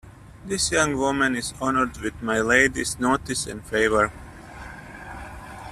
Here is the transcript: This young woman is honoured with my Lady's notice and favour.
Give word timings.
This 0.43 0.71
young 0.71 0.97
woman 0.97 1.35
is 1.35 1.53
honoured 1.61 1.95
with 1.99 2.23
my 2.23 2.39
Lady's 2.41 2.97
notice 2.99 3.45
and 3.45 3.63
favour. 3.63 4.11